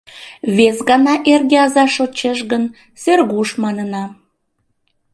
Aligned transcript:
Вескана 0.55 1.15
эрге 1.31 1.57
аза 1.65 1.85
шочеш 1.95 2.39
гын, 2.51 2.63
«Сергуш» 3.01 3.49
манына... 3.63 4.05